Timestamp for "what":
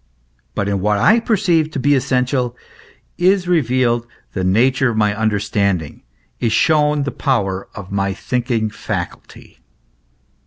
0.81-0.97